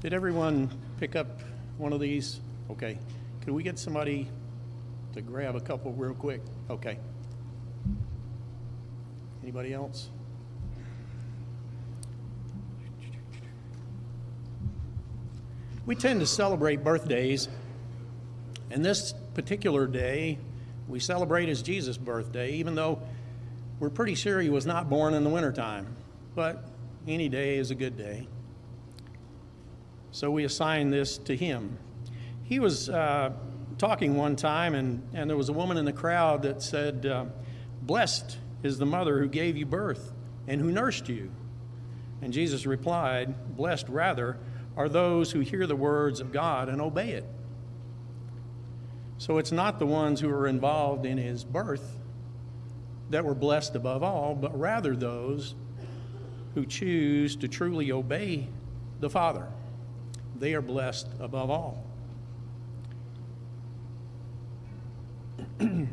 Did 0.00 0.14
everyone 0.14 0.70
pick 0.98 1.14
up 1.14 1.42
one 1.76 1.92
of 1.92 2.00
these? 2.00 2.40
Okay. 2.70 2.98
Could 3.44 3.52
we 3.52 3.62
get 3.62 3.78
somebody 3.78 4.30
to 5.12 5.20
grab 5.20 5.56
a 5.56 5.60
couple 5.60 5.92
real 5.92 6.14
quick? 6.14 6.40
Okay. 6.70 6.98
Anybody 9.42 9.74
else? 9.74 10.08
We 15.84 15.94
tend 15.96 16.20
to 16.20 16.26
celebrate 16.26 16.82
birthdays, 16.82 17.48
and 18.70 18.82
this 18.82 19.12
particular 19.34 19.86
day 19.86 20.38
we 20.88 20.98
celebrate 20.98 21.50
as 21.50 21.60
Jesus' 21.60 21.98
birthday, 21.98 22.52
even 22.52 22.74
though 22.74 23.02
we're 23.78 23.90
pretty 23.90 24.14
sure 24.14 24.40
he 24.40 24.48
was 24.48 24.64
not 24.64 24.88
born 24.88 25.12
in 25.12 25.24
the 25.24 25.30
wintertime. 25.30 25.94
But 26.34 26.64
any 27.06 27.28
day 27.28 27.58
is 27.58 27.70
a 27.70 27.74
good 27.74 27.98
day. 27.98 28.28
So 30.12 30.30
we 30.30 30.44
assign 30.44 30.90
this 30.90 31.18
to 31.18 31.36
him. 31.36 31.78
He 32.44 32.58
was 32.58 32.88
uh, 32.88 33.32
talking 33.78 34.16
one 34.16 34.36
time, 34.36 34.74
and, 34.74 35.08
and 35.14 35.30
there 35.30 35.36
was 35.36 35.48
a 35.48 35.52
woman 35.52 35.76
in 35.76 35.84
the 35.84 35.92
crowd 35.92 36.42
that 36.42 36.62
said, 36.62 37.06
uh, 37.06 37.26
Blessed 37.82 38.38
is 38.62 38.78
the 38.78 38.86
mother 38.86 39.18
who 39.18 39.28
gave 39.28 39.56
you 39.56 39.66
birth 39.66 40.12
and 40.46 40.60
who 40.60 40.70
nursed 40.70 41.08
you. 41.08 41.30
And 42.20 42.32
Jesus 42.32 42.66
replied, 42.66 43.56
Blessed 43.56 43.88
rather 43.88 44.38
are 44.76 44.88
those 44.88 45.32
who 45.32 45.40
hear 45.40 45.66
the 45.66 45.76
words 45.76 46.20
of 46.20 46.32
God 46.32 46.68
and 46.68 46.80
obey 46.80 47.10
it. 47.10 47.24
So 49.18 49.38
it's 49.38 49.52
not 49.52 49.78
the 49.78 49.86
ones 49.86 50.20
who 50.20 50.30
are 50.30 50.46
involved 50.46 51.06
in 51.06 51.18
his 51.18 51.44
birth 51.44 51.98
that 53.10 53.24
were 53.24 53.34
blessed 53.34 53.76
above 53.76 54.02
all, 54.02 54.34
but 54.34 54.58
rather 54.58 54.96
those 54.96 55.54
who 56.54 56.64
choose 56.64 57.36
to 57.36 57.48
truly 57.48 57.92
obey 57.92 58.48
the 59.00 59.10
Father. 59.10 59.46
They 60.40 60.54
are 60.54 60.62
blessed 60.62 61.06
above 61.20 61.50
all. 61.50 61.84
A 65.60 65.86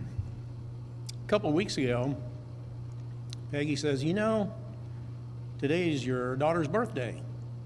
couple 1.27 1.49
of 1.49 1.55
weeks 1.55 1.77
ago, 1.77 2.15
Peggy 3.51 3.75
says, 3.75 4.05
You 4.05 4.13
know, 4.13 4.53
today's 5.59 6.05
your 6.05 6.37
daughter's 6.37 6.69
birthday. 6.69 7.21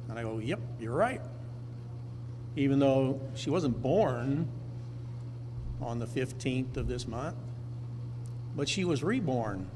And 0.09 0.17
I 0.17 0.23
go, 0.23 0.39
Yep, 0.39 0.59
you're 0.80 0.95
right. 0.95 1.22
Even 2.55 2.80
though 2.80 3.22
she 3.36 3.52
wasn't 3.52 3.80
born 3.80 4.50
on 5.81 6.00
the 6.00 6.08
15th 6.08 6.77
of 6.77 6.88
this 6.88 7.08
month, 7.08 7.38
but 8.55 8.67
she 8.67 8.86
was 8.86 9.03
reborn 9.03 9.70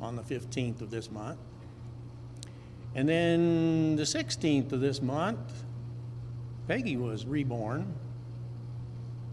on 0.00 0.16
the 0.16 0.22
15th 0.22 0.80
of 0.80 0.90
this 0.90 1.08
month. 1.08 1.38
And 2.96 3.08
then 3.08 3.94
the 3.94 4.02
16th 4.02 4.72
of 4.72 4.80
this 4.80 5.00
month, 5.00 5.64
Peggy 6.68 6.98
was 6.98 7.24
reborn. 7.24 7.94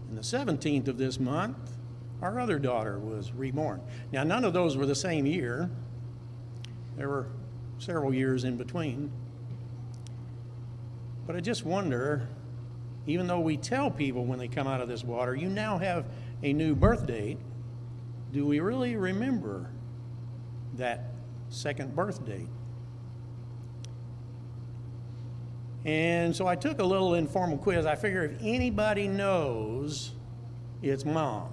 And 0.08 0.16
the 0.16 0.22
17th 0.22 0.88
of 0.88 0.96
this 0.96 1.20
month, 1.20 1.76
our 2.22 2.40
other 2.40 2.58
daughter 2.58 2.98
was 2.98 3.32
reborn. 3.32 3.82
Now, 4.10 4.24
none 4.24 4.44
of 4.44 4.54
those 4.54 4.76
were 4.76 4.86
the 4.86 4.94
same 4.94 5.26
year, 5.26 5.70
there 6.96 7.10
were 7.10 7.26
several 7.78 8.14
years 8.14 8.44
in 8.44 8.56
between. 8.56 9.12
But 11.26 11.36
I 11.36 11.40
just 11.40 11.66
wonder, 11.66 12.26
even 13.06 13.26
though 13.26 13.40
we 13.40 13.58
tell 13.58 13.90
people 13.90 14.24
when 14.24 14.38
they 14.38 14.48
come 14.48 14.66
out 14.66 14.80
of 14.80 14.88
this 14.88 15.04
water, 15.04 15.34
you 15.34 15.48
now 15.48 15.76
have 15.76 16.06
a 16.42 16.54
new 16.54 16.74
birth 16.74 17.06
date, 17.06 17.38
do 18.32 18.46
we 18.46 18.60
really 18.60 18.96
remember 18.96 19.70
that 20.76 21.10
second 21.50 21.94
birth 21.94 22.24
date? 22.24 22.48
And 25.86 26.34
so 26.34 26.48
I 26.48 26.56
took 26.56 26.80
a 26.80 26.84
little 26.84 27.14
informal 27.14 27.56
quiz. 27.56 27.86
I 27.86 27.94
figure 27.94 28.24
if 28.24 28.32
anybody 28.42 29.06
knows, 29.06 30.10
it's 30.82 31.04
mom. 31.04 31.48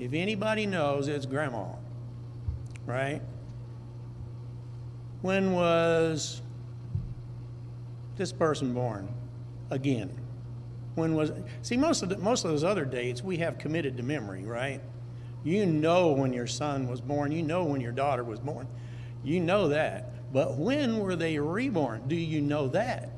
If 0.00 0.12
anybody 0.12 0.66
knows, 0.66 1.06
it's 1.06 1.26
grandma. 1.26 1.68
Right? 2.86 3.22
When 5.22 5.52
was 5.52 6.42
this 8.16 8.32
person 8.32 8.74
born? 8.74 9.08
Again. 9.70 10.10
When 10.96 11.14
was 11.14 11.30
see 11.62 11.76
most 11.76 12.02
of 12.02 12.08
the, 12.08 12.18
most 12.18 12.44
of 12.44 12.50
those 12.50 12.64
other 12.64 12.84
dates 12.84 13.22
we 13.22 13.36
have 13.36 13.58
committed 13.58 13.96
to 13.98 14.02
memory, 14.02 14.42
right? 14.42 14.80
You 15.44 15.66
know 15.66 16.12
when 16.12 16.32
your 16.32 16.46
son 16.48 16.88
was 16.88 17.00
born, 17.00 17.30
you 17.30 17.42
know 17.42 17.62
when 17.62 17.80
your 17.80 17.92
daughter 17.92 18.24
was 18.24 18.40
born. 18.40 18.66
You 19.22 19.38
know 19.38 19.68
that. 19.68 20.32
But 20.32 20.56
when 20.56 20.98
were 20.98 21.14
they 21.14 21.38
reborn? 21.38 22.08
Do 22.08 22.16
you 22.16 22.40
know 22.40 22.66
that? 22.68 23.15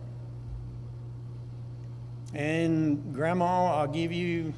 And 2.34 3.14
grandma, 3.14 3.76
I'll 3.76 3.88
give 3.88 4.12
you 4.12 4.52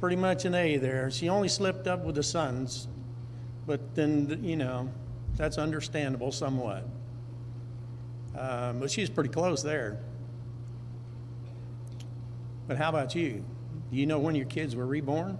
pretty 0.00 0.16
much 0.16 0.44
an 0.44 0.54
A 0.54 0.76
there. 0.76 1.10
She 1.10 1.28
only 1.28 1.48
slipped 1.48 1.86
up 1.86 2.04
with 2.04 2.14
the 2.14 2.22
sons, 2.22 2.88
but 3.66 3.94
then, 3.94 4.40
you 4.42 4.56
know, 4.56 4.88
that's 5.36 5.58
understandable 5.58 6.32
somewhat. 6.32 6.86
Um, 8.36 8.78
but 8.80 8.90
she's 8.90 9.10
pretty 9.10 9.30
close 9.30 9.62
there. 9.62 9.98
But 12.68 12.78
how 12.78 12.88
about 12.88 13.14
you? 13.14 13.44
Do 13.90 13.96
you 13.96 14.06
know 14.06 14.18
when 14.18 14.34
your 14.34 14.46
kids 14.46 14.74
were 14.74 14.86
reborn? 14.86 15.38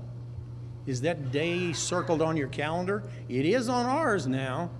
Is 0.87 1.03
that 1.03 1.31
day 1.31 1.73
circled 1.73 2.21
on 2.21 2.37
your 2.37 2.49
calendar? 2.49 3.05
It 3.29 3.47
is 3.47 3.69
on 3.69 3.87
ours 3.87 4.27
now. 4.27 4.71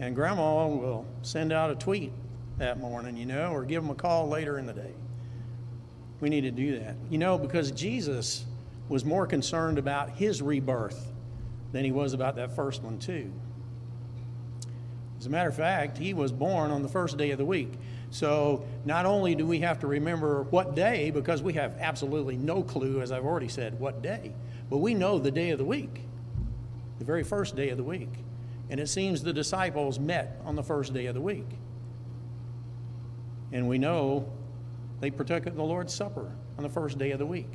And 0.00 0.14
grandma 0.14 0.66
will 0.66 1.06
send 1.22 1.52
out 1.52 1.70
a 1.70 1.74
tweet 1.74 2.12
that 2.58 2.78
morning, 2.78 3.16
you 3.16 3.26
know, 3.26 3.52
or 3.52 3.64
give 3.64 3.82
them 3.82 3.90
a 3.90 3.94
call 3.94 4.28
later 4.28 4.58
in 4.58 4.66
the 4.66 4.72
day. 4.72 4.94
We 6.20 6.30
need 6.30 6.42
to 6.42 6.50
do 6.50 6.78
that. 6.78 6.96
You 7.10 7.18
know, 7.18 7.36
because 7.36 7.70
Jesus 7.70 8.44
was 8.88 9.04
more 9.04 9.26
concerned 9.26 9.78
about 9.78 10.10
his 10.10 10.40
rebirth 10.40 11.12
than 11.72 11.84
he 11.84 11.92
was 11.92 12.14
about 12.14 12.36
that 12.36 12.54
first 12.54 12.82
one, 12.82 12.98
too. 12.98 13.30
As 15.18 15.26
a 15.26 15.30
matter 15.30 15.48
of 15.48 15.56
fact, 15.56 15.98
he 15.98 16.14
was 16.14 16.32
born 16.32 16.70
on 16.70 16.82
the 16.82 16.88
first 16.88 17.16
day 17.16 17.30
of 17.30 17.38
the 17.38 17.44
week. 17.44 17.72
So 18.10 18.64
not 18.84 19.06
only 19.06 19.34
do 19.34 19.46
we 19.46 19.60
have 19.60 19.80
to 19.80 19.86
remember 19.86 20.44
what 20.44 20.74
day, 20.74 21.10
because 21.10 21.42
we 21.42 21.54
have 21.54 21.76
absolutely 21.78 22.36
no 22.36 22.62
clue, 22.62 23.00
as 23.02 23.12
I've 23.12 23.24
already 23.24 23.48
said, 23.48 23.78
what 23.80 24.02
day, 24.02 24.32
but 24.70 24.78
we 24.78 24.94
know 24.94 25.18
the 25.18 25.30
day 25.30 25.50
of 25.50 25.58
the 25.58 25.64
week, 25.64 26.02
the 26.98 27.04
very 27.04 27.24
first 27.24 27.56
day 27.56 27.70
of 27.70 27.76
the 27.76 27.84
week. 27.84 28.12
And 28.70 28.80
it 28.80 28.88
seems 28.88 29.22
the 29.22 29.32
disciples 29.32 29.98
met 29.98 30.40
on 30.44 30.56
the 30.56 30.62
first 30.62 30.94
day 30.94 31.06
of 31.06 31.14
the 31.14 31.20
week. 31.20 31.46
And 33.56 33.66
we 33.70 33.78
know 33.78 34.28
they 35.00 35.10
partook 35.10 35.46
of 35.46 35.56
the 35.56 35.62
Lord's 35.62 35.94
Supper 35.94 36.30
on 36.58 36.62
the 36.62 36.68
first 36.68 36.98
day 36.98 37.12
of 37.12 37.18
the 37.18 37.24
week. 37.24 37.50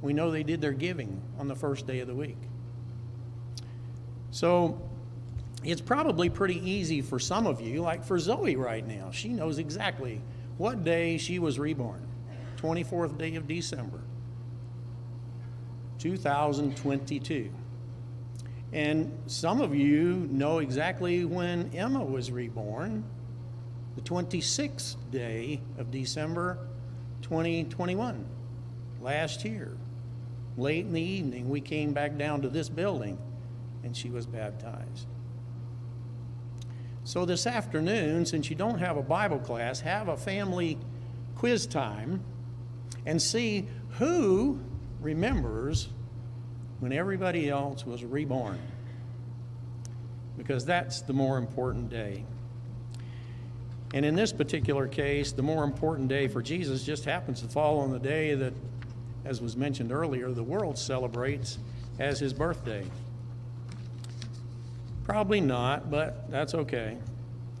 We 0.00 0.12
know 0.12 0.30
they 0.30 0.44
did 0.44 0.60
their 0.60 0.72
giving 0.72 1.20
on 1.40 1.48
the 1.48 1.56
first 1.56 1.88
day 1.88 1.98
of 1.98 2.06
the 2.06 2.14
week. 2.14 2.38
So 4.30 4.80
it's 5.64 5.80
probably 5.80 6.30
pretty 6.30 6.58
easy 6.70 7.02
for 7.02 7.18
some 7.18 7.48
of 7.48 7.60
you, 7.60 7.82
like 7.82 8.04
for 8.04 8.16
Zoe 8.16 8.54
right 8.54 8.86
now. 8.86 9.10
She 9.10 9.30
knows 9.30 9.58
exactly 9.58 10.20
what 10.56 10.84
day 10.84 11.18
she 11.18 11.40
was 11.40 11.58
reborn 11.58 12.06
24th 12.58 13.18
day 13.18 13.34
of 13.34 13.48
December, 13.48 14.02
2022. 15.98 17.50
And 18.72 19.18
some 19.26 19.60
of 19.60 19.74
you 19.74 20.28
know 20.30 20.60
exactly 20.60 21.24
when 21.24 21.72
Emma 21.74 22.04
was 22.04 22.30
reborn, 22.30 23.02
the 23.94 24.00
26th 24.02 24.96
day 25.10 25.60
of 25.78 25.90
December 25.90 26.58
2021, 27.22 28.24
last 29.00 29.44
year. 29.44 29.76
Late 30.56 30.84
in 30.86 30.92
the 30.92 31.00
evening, 31.00 31.48
we 31.48 31.60
came 31.60 31.92
back 31.92 32.16
down 32.16 32.42
to 32.42 32.48
this 32.48 32.68
building 32.68 33.18
and 33.82 33.96
she 33.96 34.08
was 34.10 34.26
baptized. 34.26 35.06
So 37.04 37.24
this 37.24 37.46
afternoon, 37.46 38.24
since 38.24 38.48
you 38.48 38.56
don't 38.56 38.78
have 38.78 38.96
a 38.96 39.02
Bible 39.02 39.38
class, 39.38 39.80
have 39.80 40.08
a 40.08 40.16
family 40.16 40.78
quiz 41.34 41.66
time 41.66 42.24
and 43.04 43.20
see 43.20 43.68
who 43.98 44.58
remembers 45.00 45.88
when 46.80 46.92
everybody 46.92 47.50
else 47.50 47.84
was 47.84 48.04
reborn. 48.04 48.58
Because 50.38 50.64
that's 50.64 51.02
the 51.02 51.12
more 51.12 51.36
important 51.36 51.90
day. 51.90 52.24
And 53.94 54.04
in 54.04 54.16
this 54.16 54.32
particular 54.32 54.88
case, 54.88 55.30
the 55.30 55.42
more 55.44 55.62
important 55.62 56.08
day 56.08 56.26
for 56.26 56.42
Jesus 56.42 56.82
just 56.82 57.04
happens 57.04 57.40
to 57.42 57.48
fall 57.48 57.78
on 57.78 57.92
the 57.92 58.00
day 58.00 58.34
that, 58.34 58.52
as 59.24 59.40
was 59.40 59.56
mentioned 59.56 59.92
earlier, 59.92 60.32
the 60.32 60.42
world 60.42 60.76
celebrates 60.76 61.58
as 62.00 62.18
his 62.18 62.32
birthday. 62.32 62.84
Probably 65.04 65.40
not, 65.40 65.92
but 65.92 66.28
that's 66.28 66.54
okay. 66.54 66.98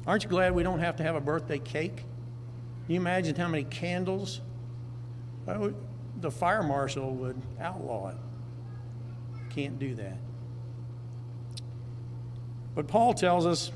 Aren't 0.08 0.24
you 0.24 0.28
glad 0.28 0.56
we 0.56 0.64
don't 0.64 0.80
have 0.80 0.96
to 0.96 1.04
have 1.04 1.14
a 1.14 1.20
birthday 1.20 1.60
cake? 1.60 1.98
Can 1.98 2.94
you 2.94 3.00
imagine 3.00 3.36
how 3.36 3.46
many 3.46 3.62
candles? 3.62 4.40
Would, 5.46 5.76
the 6.20 6.32
fire 6.32 6.64
marshal 6.64 7.14
would 7.14 7.40
outlaw 7.60 8.08
it. 8.08 8.16
Can't 9.50 9.78
do 9.78 9.94
that. 9.94 10.18
But 12.74 12.88
Paul 12.88 13.14
tells 13.14 13.46
us 13.46 13.70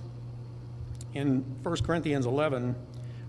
in 1.18 1.44
1 1.64 1.76
Corinthians 1.78 2.26
11 2.26 2.76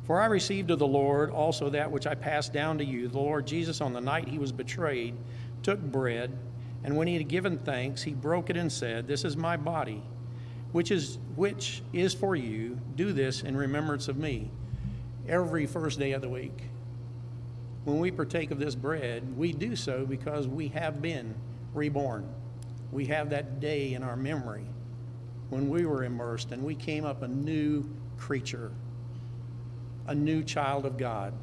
For 0.05 0.21
I 0.21 0.27
received 0.27 0.69
of 0.69 0.77
the 0.77 0.87
Lord 0.87 1.31
also 1.31 1.69
that 1.71 1.91
which 1.91 2.05
I 2.05 2.13
passed 2.13 2.53
down 2.53 2.77
to 2.77 2.85
you. 2.85 3.07
The 3.07 3.17
Lord 3.17 3.47
Jesus, 3.47 3.81
on 3.81 3.93
the 3.93 4.01
night 4.01 4.27
he 4.27 4.37
was 4.37 4.51
betrayed, 4.51 5.15
took 5.63 5.81
bread, 5.81 6.31
and 6.83 6.95
when 6.95 7.07
he 7.07 7.15
had 7.15 7.27
given 7.27 7.57
thanks, 7.57 8.03
he 8.03 8.13
broke 8.13 8.49
it 8.49 8.57
and 8.57 8.71
said, 8.71 9.07
This 9.07 9.25
is 9.25 9.35
my 9.35 9.57
body, 9.57 10.03
which 10.71 10.91
is, 10.91 11.17
which 11.35 11.81
is 11.91 12.13
for 12.13 12.35
you. 12.35 12.79
Do 12.95 13.11
this 13.11 13.41
in 13.41 13.57
remembrance 13.57 14.07
of 14.07 14.17
me. 14.17 14.51
Every 15.27 15.65
first 15.65 15.99
day 15.99 16.11
of 16.11 16.21
the 16.21 16.29
week. 16.29 16.69
When 17.85 17.99
we 17.99 18.11
partake 18.11 18.51
of 18.51 18.59
this 18.59 18.75
bread, 18.75 19.35
we 19.35 19.51
do 19.51 19.75
so 19.75 20.05
because 20.05 20.47
we 20.47 20.67
have 20.69 21.01
been 21.01 21.33
reborn. 21.73 22.27
We 22.91 23.07
have 23.07 23.31
that 23.31 23.59
day 23.59 23.93
in 23.93 24.03
our 24.03 24.15
memory 24.15 24.65
when 25.49 25.69
we 25.69 25.85
were 25.85 26.03
immersed 26.03 26.51
and 26.51 26.63
we 26.63 26.75
came 26.75 27.05
up 27.05 27.21
a 27.21 27.27
new 27.27 27.89
creature, 28.17 28.71
a 30.07 30.15
new 30.15 30.43
child 30.43 30.85
of 30.85 30.97
God, 30.97 31.33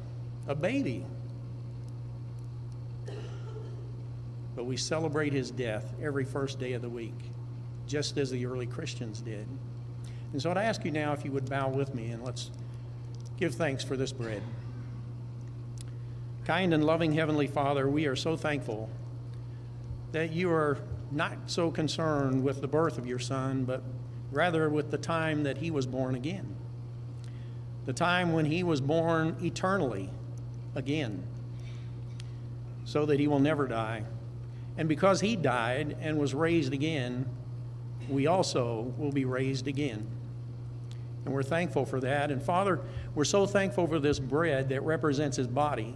a 0.47 0.55
baby. 0.55 1.05
But 4.55 4.65
we 4.65 4.77
celebrate 4.77 5.33
his 5.33 5.51
death 5.51 5.93
every 6.01 6.25
first 6.25 6.59
day 6.59 6.73
of 6.73 6.81
the 6.81 6.89
week, 6.89 7.31
just 7.85 8.17
as 8.17 8.31
the 8.31 8.45
early 8.45 8.65
Christians 8.65 9.21
did. 9.21 9.47
And 10.33 10.41
so 10.41 10.51
I'd 10.51 10.57
ask 10.57 10.83
you 10.83 10.91
now 10.91 11.13
if 11.13 11.23
you 11.23 11.31
would 11.31 11.49
bow 11.49 11.69
with 11.69 11.93
me 11.93 12.11
and 12.11 12.23
let's 12.23 12.51
give 13.37 13.55
thanks 13.55 13.83
for 13.83 13.95
this 13.95 14.11
bread. 14.11 14.41
Kind 16.45 16.73
and 16.73 16.83
loving 16.85 17.13
Heavenly 17.13 17.47
Father, 17.47 17.89
we 17.89 18.05
are 18.05 18.15
so 18.15 18.37
thankful 18.37 18.89
that 20.13 20.31
you 20.31 20.49
are 20.49 20.77
not 21.11 21.37
so 21.47 21.71
concerned 21.71 22.43
with 22.43 22.61
the 22.61 22.67
birth 22.67 22.97
of 22.97 23.05
your 23.05 23.19
Son, 23.19 23.63
but 23.65 23.83
rather 24.31 24.69
with 24.69 24.91
the 24.91 24.97
time 24.97 25.43
that 25.43 25.57
he 25.57 25.71
was 25.71 25.85
born 25.85 26.15
again. 26.15 26.55
The 27.85 27.93
time 27.93 28.33
when 28.33 28.45
he 28.45 28.63
was 28.63 28.81
born 28.81 29.37
eternally 29.41 30.09
again, 30.75 31.23
so 32.85 33.05
that 33.05 33.19
he 33.19 33.27
will 33.27 33.39
never 33.39 33.67
die. 33.67 34.03
And 34.77 34.87
because 34.87 35.21
he 35.21 35.35
died 35.35 35.97
and 36.01 36.19
was 36.19 36.33
raised 36.33 36.73
again, 36.73 37.25
we 38.09 38.27
also 38.27 38.93
will 38.97 39.11
be 39.11 39.25
raised 39.25 39.67
again. 39.67 40.05
And 41.25 41.33
we're 41.33 41.43
thankful 41.43 41.85
for 41.85 41.99
that. 42.01 42.31
And 42.31 42.41
Father, 42.41 42.79
we're 43.15 43.25
so 43.25 43.45
thankful 43.45 43.87
for 43.87 43.99
this 43.99 44.19
bread 44.19 44.69
that 44.69 44.81
represents 44.81 45.35
his 45.35 45.47
body, 45.47 45.95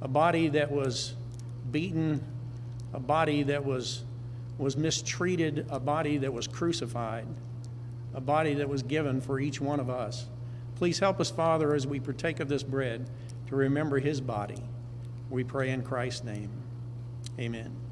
a 0.00 0.08
body 0.08 0.48
that 0.48 0.70
was 0.70 1.14
beaten, 1.70 2.24
a 2.94 3.00
body 3.00 3.42
that 3.42 3.64
was, 3.64 4.04
was 4.58 4.76
mistreated, 4.76 5.66
a 5.70 5.80
body 5.80 6.18
that 6.18 6.32
was 6.32 6.46
crucified, 6.46 7.26
a 8.14 8.20
body 8.20 8.54
that 8.54 8.68
was 8.68 8.82
given 8.82 9.20
for 9.20 9.38
each 9.40 9.60
one 9.60 9.80
of 9.80 9.88
us. 9.88 10.26
Please 10.74 10.98
help 10.98 11.20
us, 11.20 11.30
Father, 11.30 11.74
as 11.74 11.86
we 11.86 12.00
partake 12.00 12.40
of 12.40 12.48
this 12.48 12.62
bread 12.62 13.08
to 13.46 13.56
remember 13.56 13.98
his 13.98 14.20
body. 14.20 14.62
We 15.30 15.44
pray 15.44 15.70
in 15.70 15.82
Christ's 15.82 16.24
name. 16.24 16.50
Amen. 17.38 17.87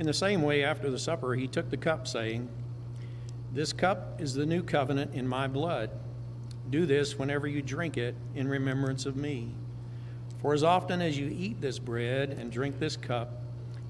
In 0.00 0.06
the 0.06 0.14
same 0.14 0.40
way, 0.40 0.64
after 0.64 0.90
the 0.90 0.98
supper, 0.98 1.34
he 1.34 1.46
took 1.46 1.68
the 1.68 1.76
cup, 1.76 2.08
saying, 2.08 2.48
This 3.52 3.74
cup 3.74 4.18
is 4.18 4.32
the 4.32 4.46
new 4.46 4.62
covenant 4.62 5.14
in 5.14 5.28
my 5.28 5.46
blood. 5.46 5.90
Do 6.70 6.86
this 6.86 7.18
whenever 7.18 7.46
you 7.46 7.60
drink 7.60 7.98
it 7.98 8.14
in 8.34 8.48
remembrance 8.48 9.04
of 9.04 9.14
me. 9.14 9.52
For 10.40 10.54
as 10.54 10.62
often 10.62 11.02
as 11.02 11.18
you 11.18 11.28
eat 11.28 11.60
this 11.60 11.78
bread 11.78 12.30
and 12.30 12.50
drink 12.50 12.78
this 12.78 12.96
cup, 12.96 13.42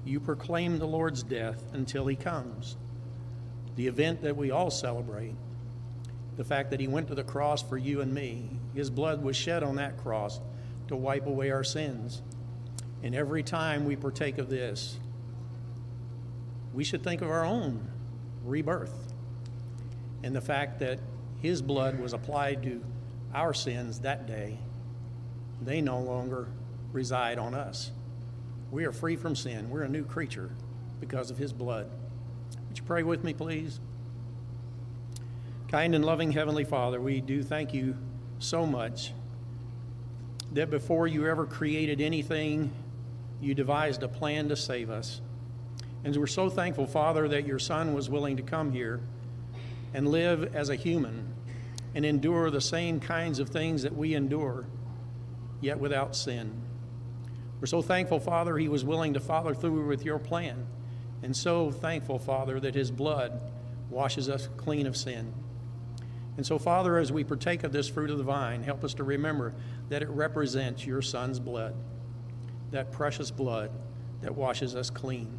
you 0.03 0.19
proclaim 0.19 0.79
the 0.79 0.85
Lord's 0.85 1.23
death 1.23 1.63
until 1.71 2.07
he 2.07 2.17
comes. 2.17 2.75
The 3.77 3.87
event 3.87 4.21
that 4.23 4.35
we 4.35 4.51
all 4.51 4.69
celebrate, 4.69 5.35
the 6.35 6.43
fact 6.43 6.71
that 6.71 6.81
he 6.81 6.89
went 6.89 7.07
to 7.07 7.15
the 7.15 7.23
cross 7.23 7.61
for 7.63 7.77
you 7.77 8.01
and 8.01 8.13
me, 8.13 8.49
his 8.75 8.89
blood 8.89 9.23
was 9.23 9.37
shed 9.37 9.63
on 9.63 9.77
that 9.77 9.97
cross 9.97 10.41
to 10.89 10.97
wipe 10.97 11.25
away 11.25 11.51
our 11.51 11.63
sins. 11.63 12.21
And 13.01 13.15
every 13.15 13.43
time 13.43 13.85
we 13.85 13.95
partake 13.95 14.39
of 14.39 14.49
this, 14.49 14.99
we 16.73 16.83
should 16.83 17.03
think 17.03 17.21
of 17.21 17.29
our 17.29 17.45
own 17.45 17.87
rebirth 18.43 19.13
and 20.23 20.35
the 20.35 20.41
fact 20.41 20.79
that 20.79 20.99
his 21.41 21.61
blood 21.61 21.99
was 21.99 22.13
applied 22.13 22.63
to 22.63 22.83
our 23.33 23.53
sins 23.53 23.99
that 23.99 24.27
day. 24.27 24.57
They 25.61 25.81
no 25.81 25.99
longer 25.99 26.47
reside 26.91 27.37
on 27.37 27.53
us. 27.53 27.91
We 28.71 28.85
are 28.85 28.91
free 28.91 29.15
from 29.15 29.35
sin. 29.35 29.69
We're 29.69 29.83
a 29.83 29.89
new 29.89 30.03
creature 30.03 30.49
because 30.99 31.31
of 31.31 31.37
his 31.37 31.51
blood. 31.51 31.89
Would 32.67 32.77
you 32.77 32.83
pray 32.83 33.03
with 33.03 33.23
me, 33.23 33.33
please? 33.33 33.79
Kind 35.67 35.95
and 35.95 36.05
loving 36.05 36.31
Heavenly 36.31 36.63
Father, 36.63 36.99
we 37.01 37.21
do 37.21 37.43
thank 37.43 37.73
you 37.73 37.97
so 38.39 38.65
much 38.65 39.13
that 40.53 40.69
before 40.69 41.07
you 41.07 41.27
ever 41.27 41.45
created 41.45 42.01
anything, 42.01 42.71
you 43.39 43.55
devised 43.55 44.03
a 44.03 44.07
plan 44.07 44.49
to 44.49 44.55
save 44.55 44.89
us. 44.89 45.21
And 46.03 46.15
we're 46.15 46.27
so 46.27 46.49
thankful, 46.49 46.87
Father, 46.87 47.27
that 47.27 47.45
your 47.45 47.59
Son 47.59 47.93
was 47.93 48.09
willing 48.09 48.37
to 48.37 48.43
come 48.43 48.71
here 48.71 48.99
and 49.93 50.07
live 50.07 50.55
as 50.55 50.69
a 50.69 50.75
human 50.75 51.33
and 51.93 52.05
endure 52.05 52.49
the 52.49 52.61
same 52.61 52.99
kinds 52.99 53.39
of 53.39 53.49
things 53.49 53.83
that 53.83 53.95
we 53.95 54.15
endure, 54.15 54.65
yet 55.59 55.79
without 55.79 56.15
sin. 56.15 56.61
We're 57.59 57.67
so 57.67 57.81
thankful, 57.81 58.19
Father, 58.19 58.57
he 58.57 58.67
was 58.67 58.83
willing 58.83 59.13
to 59.13 59.19
follow 59.19 59.53
through 59.53 59.85
with 59.85 60.03
your 60.03 60.17
plan. 60.17 60.65
And 61.21 61.35
so 61.35 61.69
thankful, 61.69 62.17
Father, 62.17 62.59
that 62.59 62.73
his 62.73 62.89
blood 62.89 63.39
washes 63.89 64.29
us 64.29 64.49
clean 64.57 64.87
of 64.87 64.97
sin. 64.97 65.33
And 66.37 66.45
so, 66.45 66.57
Father, 66.57 66.97
as 66.97 67.11
we 67.11 67.23
partake 67.23 67.63
of 67.63 67.71
this 67.71 67.87
fruit 67.87 68.09
of 68.09 68.17
the 68.17 68.23
vine, 68.23 68.63
help 68.63 68.83
us 68.83 68.95
to 68.95 69.03
remember 69.03 69.53
that 69.89 70.01
it 70.01 70.09
represents 70.09 70.85
your 70.85 71.01
Son's 71.01 71.39
blood, 71.39 71.75
that 72.71 72.91
precious 72.91 73.29
blood 73.29 73.69
that 74.21 74.33
washes 74.33 74.75
us 74.75 74.89
clean. 74.89 75.37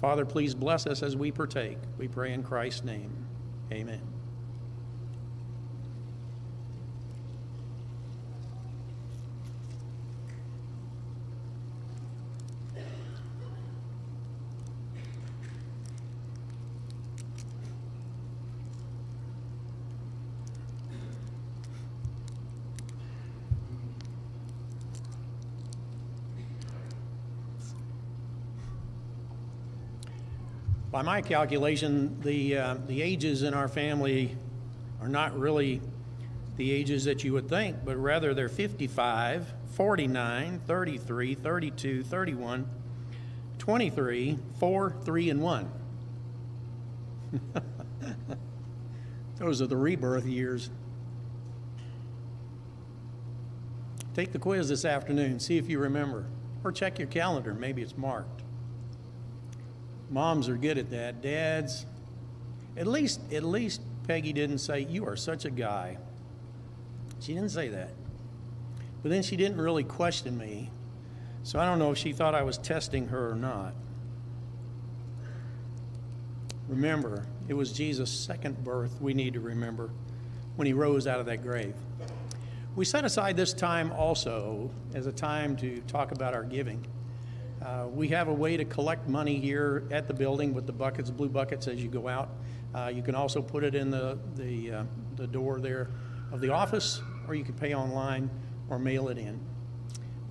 Father, 0.00 0.24
please 0.24 0.54
bless 0.54 0.86
us 0.86 1.02
as 1.02 1.16
we 1.16 1.30
partake. 1.30 1.78
We 1.98 2.08
pray 2.08 2.32
in 2.32 2.42
Christ's 2.42 2.84
name. 2.84 3.26
Amen. 3.72 4.13
By 30.94 31.02
my 31.02 31.22
calculation, 31.22 32.20
the, 32.20 32.56
uh, 32.56 32.76
the 32.86 33.02
ages 33.02 33.42
in 33.42 33.52
our 33.52 33.66
family 33.66 34.36
are 35.00 35.08
not 35.08 35.36
really 35.36 35.80
the 36.56 36.70
ages 36.70 37.06
that 37.06 37.24
you 37.24 37.32
would 37.32 37.48
think, 37.48 37.78
but 37.84 37.96
rather 37.96 38.32
they're 38.32 38.48
55, 38.48 39.52
49, 39.72 40.60
33, 40.64 41.34
32, 41.34 42.04
31, 42.04 42.70
23, 43.58 44.38
4, 44.60 44.96
3, 45.04 45.30
and 45.30 45.42
1. 45.42 45.72
Those 49.38 49.60
are 49.60 49.66
the 49.66 49.76
rebirth 49.76 50.26
years. 50.26 50.70
Take 54.14 54.30
the 54.30 54.38
quiz 54.38 54.68
this 54.68 54.84
afternoon, 54.84 55.40
see 55.40 55.58
if 55.58 55.68
you 55.68 55.80
remember, 55.80 56.26
or 56.62 56.70
check 56.70 57.00
your 57.00 57.08
calendar, 57.08 57.52
maybe 57.52 57.82
it's 57.82 57.98
marked. 57.98 58.43
Moms 60.10 60.48
are 60.48 60.56
good 60.56 60.78
at 60.78 60.90
that. 60.90 61.22
Dads, 61.22 61.86
at 62.76 62.86
least, 62.86 63.20
at 63.32 63.42
least 63.42 63.80
Peggy 64.06 64.32
didn't 64.32 64.58
say, 64.58 64.80
You 64.80 65.06
are 65.06 65.16
such 65.16 65.44
a 65.44 65.50
guy. 65.50 65.98
She 67.20 67.34
didn't 67.34 67.50
say 67.50 67.68
that. 67.68 67.90
But 69.02 69.10
then 69.10 69.22
she 69.22 69.36
didn't 69.36 69.60
really 69.60 69.84
question 69.84 70.36
me. 70.36 70.70
So 71.42 71.58
I 71.58 71.66
don't 71.66 71.78
know 71.78 71.90
if 71.90 71.98
she 71.98 72.12
thought 72.12 72.34
I 72.34 72.42
was 72.42 72.56
testing 72.58 73.08
her 73.08 73.30
or 73.30 73.34
not. 73.34 73.74
Remember, 76.68 77.26
it 77.46 77.54
was 77.54 77.72
Jesus' 77.72 78.10
second 78.10 78.64
birth 78.64 79.00
we 79.00 79.12
need 79.12 79.34
to 79.34 79.40
remember 79.40 79.90
when 80.56 80.66
he 80.66 80.72
rose 80.72 81.06
out 81.06 81.20
of 81.20 81.26
that 81.26 81.42
grave. 81.42 81.74
We 82.76 82.84
set 82.84 83.04
aside 83.04 83.36
this 83.36 83.52
time 83.52 83.92
also 83.92 84.70
as 84.94 85.06
a 85.06 85.12
time 85.12 85.56
to 85.58 85.80
talk 85.82 86.12
about 86.12 86.34
our 86.34 86.42
giving. 86.42 86.84
Uh, 87.64 87.86
we 87.86 88.08
have 88.08 88.28
a 88.28 88.32
way 88.32 88.58
to 88.58 88.64
collect 88.66 89.08
money 89.08 89.38
here 89.38 89.84
at 89.90 90.06
the 90.06 90.12
building 90.12 90.52
with 90.52 90.66
the 90.66 90.72
buckets, 90.72 91.08
blue 91.08 91.30
buckets, 91.30 91.66
as 91.66 91.82
you 91.82 91.88
go 91.88 92.08
out. 92.08 92.28
Uh, 92.74 92.90
you 92.94 93.02
can 93.02 93.14
also 93.14 93.40
put 93.40 93.64
it 93.64 93.74
in 93.74 93.90
the, 93.90 94.18
the, 94.34 94.70
uh, 94.70 94.84
the 95.16 95.26
door 95.26 95.60
there 95.60 95.88
of 96.30 96.40
the 96.42 96.50
office, 96.50 97.00
or 97.26 97.34
you 97.34 97.42
can 97.42 97.54
pay 97.54 97.74
online 97.74 98.28
or 98.68 98.78
mail 98.78 99.08
it 99.08 99.16
in. 99.16 99.40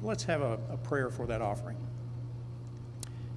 Let's 0.03 0.23
have 0.25 0.41
a, 0.41 0.59
a 0.69 0.77
prayer 0.77 1.09
for 1.09 1.25
that 1.25 1.41
offering. 1.41 1.77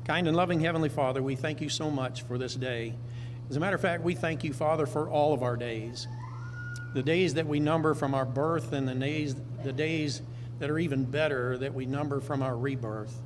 Kind 0.04 0.28
and 0.28 0.36
loving 0.36 0.60
Heavenly 0.60 0.90
Father, 0.90 1.22
we 1.22 1.34
thank 1.34 1.62
you 1.62 1.70
so 1.70 1.90
much 1.90 2.22
for 2.22 2.36
this 2.36 2.54
day. 2.54 2.92
As 3.48 3.56
a 3.56 3.60
matter 3.60 3.76
of 3.76 3.82
fact, 3.82 4.02
we 4.02 4.14
thank 4.14 4.44
you, 4.44 4.52
Father, 4.52 4.84
for 4.84 5.08
all 5.08 5.32
of 5.32 5.42
our 5.42 5.56
days. 5.56 6.06
The 6.92 7.02
days 7.02 7.32
that 7.34 7.46
we 7.46 7.60
number 7.60 7.94
from 7.94 8.14
our 8.14 8.26
birth 8.26 8.74
and 8.74 8.86
the 8.86 8.94
days, 8.94 9.36
the 9.64 9.72
days 9.72 10.20
that 10.58 10.68
are 10.68 10.78
even 10.78 11.04
better 11.04 11.56
that 11.58 11.72
we 11.72 11.86
number 11.86 12.20
from 12.20 12.42
our 12.42 12.58
rebirth. 12.58 13.22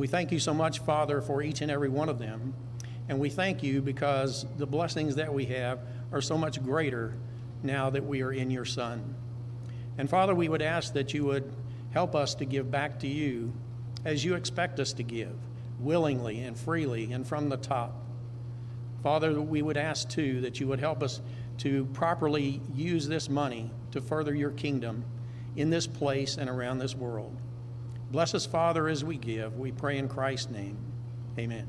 We 0.00 0.06
thank 0.06 0.32
you 0.32 0.38
so 0.38 0.54
much, 0.54 0.78
Father, 0.78 1.20
for 1.20 1.42
each 1.42 1.60
and 1.60 1.70
every 1.70 1.90
one 1.90 2.08
of 2.08 2.18
them. 2.18 2.54
And 3.10 3.20
we 3.20 3.28
thank 3.28 3.62
you 3.62 3.82
because 3.82 4.46
the 4.56 4.64
blessings 4.64 5.16
that 5.16 5.34
we 5.34 5.44
have 5.44 5.80
are 6.10 6.22
so 6.22 6.38
much 6.38 6.64
greater 6.64 7.12
now 7.62 7.90
that 7.90 8.06
we 8.06 8.22
are 8.22 8.32
in 8.32 8.50
your 8.50 8.64
Son. 8.64 9.14
And 9.98 10.08
Father, 10.08 10.34
we 10.34 10.48
would 10.48 10.62
ask 10.62 10.94
that 10.94 11.12
you 11.12 11.26
would 11.26 11.52
help 11.90 12.14
us 12.14 12.34
to 12.36 12.46
give 12.46 12.70
back 12.70 13.00
to 13.00 13.06
you 13.06 13.52
as 14.06 14.24
you 14.24 14.36
expect 14.36 14.80
us 14.80 14.94
to 14.94 15.02
give, 15.02 15.36
willingly 15.78 16.40
and 16.40 16.56
freely 16.58 17.12
and 17.12 17.26
from 17.26 17.50
the 17.50 17.58
top. 17.58 17.92
Father, 19.02 19.38
we 19.38 19.60
would 19.60 19.76
ask 19.76 20.08
too 20.08 20.40
that 20.40 20.60
you 20.60 20.66
would 20.68 20.80
help 20.80 21.02
us 21.02 21.20
to 21.58 21.84
properly 21.92 22.62
use 22.74 23.06
this 23.06 23.28
money 23.28 23.70
to 23.92 24.00
further 24.00 24.34
your 24.34 24.52
kingdom 24.52 25.04
in 25.56 25.68
this 25.68 25.86
place 25.86 26.38
and 26.38 26.48
around 26.48 26.78
this 26.78 26.94
world. 26.94 27.36
Bless 28.10 28.34
us, 28.34 28.44
Father, 28.46 28.88
as 28.88 29.04
we 29.04 29.16
give. 29.16 29.56
We 29.58 29.72
pray 29.72 29.98
in 29.98 30.08
Christ's 30.08 30.50
name. 30.50 30.76
Amen. 31.38 31.68